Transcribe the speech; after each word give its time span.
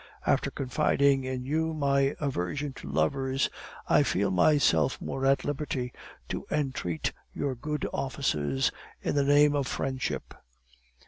'After 0.25 0.49
confiding 0.49 1.25
in 1.25 1.45
you 1.45 1.75
my 1.75 2.15
aversion 2.19 2.73
to 2.77 2.89
lovers, 2.89 3.51
I 3.87 4.01
feel 4.01 4.31
myself 4.31 4.99
more 4.99 5.27
at 5.27 5.45
liberty 5.45 5.93
to 6.29 6.47
entreat 6.49 7.11
your 7.35 7.53
good 7.53 7.85
offices 7.93 8.71
in 9.03 9.13
the 9.13 9.23
name 9.23 9.55
of 9.55 9.67
friendship. 9.67 10.33